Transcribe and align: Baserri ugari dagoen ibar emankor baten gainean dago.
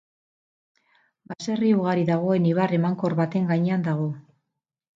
Baserri 1.31 1.69
ugari 1.81 2.07
dagoen 2.09 2.49
ibar 2.55 2.75
emankor 2.81 3.17
baten 3.23 3.49
gainean 3.53 3.87
dago. 3.93 4.13